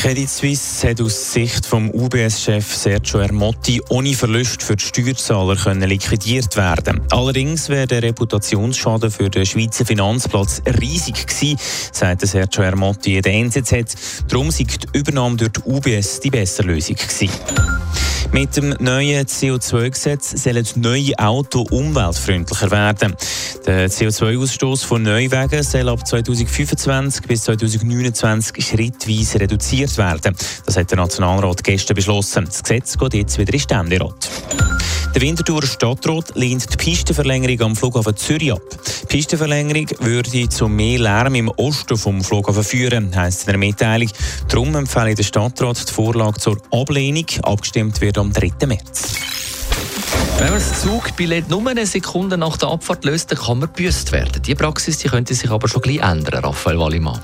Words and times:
Credit 0.00 0.30
Suisse 0.30 0.88
hat 0.88 0.98
aus 1.02 1.34
Sicht 1.34 1.66
vom 1.66 1.90
UBS-Chef 1.90 2.74
Sergio 2.74 3.20
Ermotti 3.20 3.82
ohne 3.90 4.14
Verlust 4.14 4.62
für 4.62 4.74
die 4.74 4.82
Steuerzahler 4.82 5.56
können 5.56 5.86
liquidiert 5.86 6.56
werden. 6.56 7.02
Allerdings 7.10 7.68
wäre 7.68 7.86
der 7.86 8.02
Reputationsschaden 8.04 9.10
für 9.10 9.28
den 9.28 9.44
Schweizer 9.44 9.84
Finanzplatz 9.84 10.62
riesig 10.80 11.26
gewesen, 11.26 11.58
sagte 11.92 12.26
Sergio 12.26 12.62
Ermotti 12.62 13.16
in 13.18 13.22
der 13.22 13.34
NZZ. 13.34 14.24
Darum 14.26 14.50
sei 14.50 14.64
die 14.64 14.98
Übernahme 14.98 15.36
durch 15.36 15.52
die 15.52 15.60
UBS 15.66 16.20
die 16.20 16.30
bessere 16.30 16.68
Lösung 16.68 16.96
gewesen. 16.96 17.28
Mit 18.32 18.56
dem 18.56 18.76
neuen 18.78 19.26
CO2-Gesetz 19.26 20.42
sollen 20.42 20.64
neue 20.76 21.18
Autos 21.18 21.68
umweltfreundlicher 21.70 22.70
werden. 22.70 23.16
Der 23.66 23.90
CO2-Ausstoß 23.90 24.84
von 24.84 25.02
Neuwagen 25.02 25.62
soll 25.64 25.88
ab 25.88 26.06
2025 26.06 27.26
bis 27.26 27.42
2029 27.42 28.64
schrittweise 28.64 29.40
reduziert 29.40 29.98
werden. 29.98 30.36
Das 30.64 30.76
hat 30.76 30.90
der 30.90 30.98
Nationalrat 30.98 31.64
gestern 31.64 31.96
beschlossen. 31.96 32.44
Das 32.44 32.62
Gesetz 32.62 32.96
geht 32.96 33.14
jetzt 33.14 33.38
wieder 33.38 33.52
in 33.52 33.60
Ständerat. 33.60 34.30
Der 35.12 35.22
Winterthur 35.22 35.66
Stadtrat 35.66 36.36
lehnt 36.36 36.72
die 36.72 36.76
Pistenverlängerung 36.76 37.60
am 37.62 37.76
Flughafen 37.76 38.16
Zürich 38.16 38.52
ab. 38.52 38.62
Die 39.10 39.16
Pistenverlängerung 39.16 39.88
würde 39.98 40.48
zu 40.48 40.68
mehr 40.68 41.00
Lärm 41.00 41.34
im 41.34 41.48
Osten 41.48 41.96
vom 41.96 42.22
Flughafen 42.22 42.62
führen, 42.62 43.16
heisst 43.16 43.40
in 43.40 43.46
der 43.46 43.58
Mitteilung. 43.58 44.08
Darum 44.48 44.72
empfehle 44.76 45.16
der 45.16 45.24
Stadtrat 45.24 45.88
die 45.88 45.92
Vorlage 45.92 46.38
zur 46.38 46.58
Ablehnung. 46.70 47.26
Abgestimmt 47.42 48.00
wird 48.00 48.18
am 48.18 48.32
3. 48.32 48.66
März. 48.68 49.39
Wenn 50.40 50.48
man 50.48 50.58
das 50.58 50.80
Zugbillett 50.80 51.50
nur 51.50 51.68
eine 51.68 51.84
Sekunde 51.84 52.38
nach 52.38 52.56
der 52.56 52.70
Abfahrt 52.70 53.04
löst, 53.04 53.30
dann 53.30 53.38
kann 53.38 53.58
man 53.58 53.70
gebüßt 53.74 54.10
werden. 54.10 54.40
Die 54.40 54.54
Praxis 54.54 54.96
die 54.96 55.08
könnte 55.08 55.34
sich 55.34 55.50
aber 55.50 55.68
schon 55.68 55.82
gleich 55.82 55.98
ändern, 55.98 56.42
Raphael 56.42 56.78
Wallimann. 56.78 57.20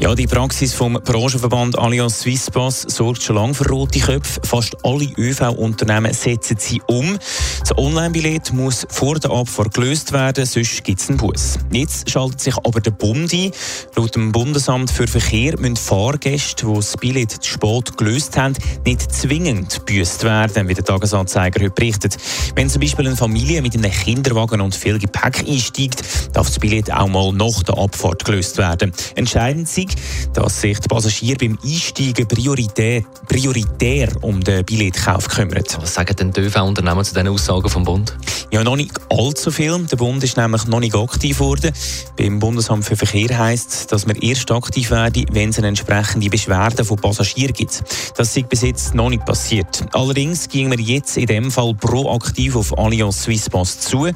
Ja, 0.00 0.14
die 0.14 0.26
Praxis 0.26 0.74
vom 0.74 0.94
Branchenverband 0.94 1.78
Allianz 1.78 2.20
Swisspass 2.20 2.82
sorgt 2.82 3.22
schon 3.22 3.36
lange 3.36 3.54
für 3.54 3.66
rote 3.68 3.98
Köpfe. 4.00 4.40
Fast 4.44 4.76
alle 4.84 5.06
ÖV-Unternehmen 5.16 6.12
setzen 6.12 6.56
sie 6.58 6.82
um. 6.88 7.16
Das 7.60 7.78
Online-Billett 7.78 8.52
muss 8.52 8.86
vor 8.90 9.18
der 9.20 9.30
Abfahrt 9.30 9.72
gelöst 9.72 10.12
werden, 10.12 10.44
sonst 10.44 10.84
gibt 10.84 11.00
es 11.00 11.08
einen 11.08 11.18
Bus. 11.18 11.58
Jetzt 11.72 12.10
schaltet 12.10 12.40
sich 12.40 12.56
aber 12.58 12.80
der 12.80 12.90
Bund 12.90 13.32
ein. 13.32 13.52
Laut 13.94 14.14
dem 14.16 14.32
Bundesamt 14.32 14.90
für 14.90 15.06
Verkehr 15.06 15.58
müssen 15.58 15.76
Fahrgäste, 15.76 16.66
die 16.66 16.74
das 16.74 16.96
Billett 16.96 17.30
zu 17.30 17.52
spät 17.52 17.96
gelöst 17.96 18.36
haben, 18.36 18.54
nicht 18.84 19.10
zwingend 19.10 19.86
gebüßt 19.86 20.24
werden, 20.24 20.68
wie 20.68 20.74
der 20.74 20.84
Tagesanzeiger 20.84 21.64
heute 21.64 21.70
berichtet. 21.70 22.18
Wenn 22.56 22.70
zum 22.70 22.80
Beispiel 22.80 23.06
eine 23.06 23.16
Familie 23.16 23.60
mit 23.60 23.74
einem 23.74 23.90
Kinderwagen 23.90 24.62
und 24.62 24.74
viel 24.74 24.98
Gepäck 24.98 25.46
einsteigt, 25.46 26.02
darf 26.32 26.46
das 26.46 26.58
Billett 26.58 26.90
auch 26.90 27.06
mal 27.06 27.30
nach 27.34 27.62
der 27.62 27.76
Abfahrt 27.76 28.24
gelöst 28.24 28.56
werden. 28.56 28.92
Entscheidend 29.14 29.68
ist, 29.76 29.94
dass 30.32 30.62
sich 30.62 30.80
die 30.80 30.88
Passagiere 30.88 31.36
beim 31.36 31.58
Einsteigen 31.62 32.26
prioritär, 32.26 33.02
prioritär 33.28 34.08
um 34.22 34.42
den 34.42 34.64
Billettkauf 34.64 35.28
kümmern. 35.28 35.64
Was 35.78 35.92
sagen 35.92 36.16
denn 36.16 36.32
die 36.32 36.40
ÖV-Unternehmen 36.40 37.04
zu 37.04 37.12
diesen 37.12 37.28
Aussagen 37.28 37.68
vom 37.68 37.84
Bund? 37.84 38.16
Ja, 38.50 38.64
noch 38.64 38.76
nicht 38.76 38.92
allzu 39.10 39.50
viel. 39.50 39.78
Der 39.90 39.96
Bund 39.96 40.24
ist 40.24 40.38
nämlich 40.38 40.66
noch 40.66 40.80
nicht 40.80 40.94
aktiv 40.94 41.36
geworden. 41.36 41.72
Beim 42.16 42.38
Bundesamt 42.38 42.86
für 42.86 42.96
Verkehr 42.96 43.38
heisst 43.38 43.70
es, 43.70 43.86
dass 43.86 44.06
man 44.06 44.16
erst 44.16 44.50
aktiv 44.50 44.90
werde, 44.90 45.24
wenn 45.30 45.50
es 45.50 45.58
eine 45.58 45.68
entsprechende 45.68 46.30
Beschwerde 46.30 46.86
von 46.86 46.96
Passagieren 46.96 47.52
gibt. 47.52 47.82
Das 48.16 48.34
ist 48.34 48.48
bis 48.48 48.62
jetzt 48.62 48.94
noch 48.94 49.10
nicht 49.10 49.26
passiert. 49.26 49.84
Allerdings 49.92 50.48
gehen 50.48 50.70
wir 50.70 50.80
jetzt 50.80 51.18
in 51.18 51.26
dem 51.26 51.50
Fall 51.50 51.74
proaktiv 51.74 52.45
auf 52.54 52.78
Allianz 52.78 53.22
Swisspass 53.22 53.80
zu. 53.80 54.08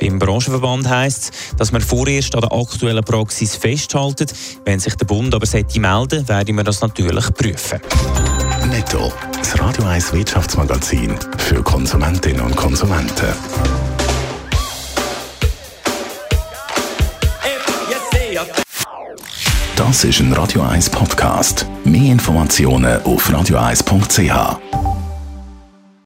Beim 0.00 0.18
Branchenverband 0.18 0.88
heisst 0.88 1.24
es, 1.24 1.56
dass 1.56 1.72
man 1.72 1.82
vorerst 1.82 2.34
an 2.34 2.42
der 2.42 2.52
aktuellen 2.52 3.04
Praxis 3.04 3.56
festhalten. 3.56 4.26
Wenn 4.64 4.80
sich 4.80 4.94
der 4.94 5.06
Bund 5.06 5.34
aber 5.34 5.46
sollte 5.46 5.80
melden, 5.80 6.26
werden 6.28 6.56
wir 6.56 6.64
das 6.64 6.80
natürlich 6.80 7.34
prüfen. 7.34 7.80
Netto, 8.70 9.12
das 9.36 9.58
Radio 9.60 9.84
1 9.84 10.12
Wirtschaftsmagazin 10.12 11.18
für 11.38 11.62
Konsumentinnen 11.62 12.40
und 12.40 12.56
Konsumenten. 12.56 13.34
Das 19.76 20.04
ist 20.04 20.20
ein 20.20 20.32
Radio 20.32 20.62
1 20.62 20.90
Podcast. 20.90 21.66
Mehr 21.84 22.12
Informationen 22.12 23.02
auf 23.02 23.28
radio1.ch. 23.28 24.73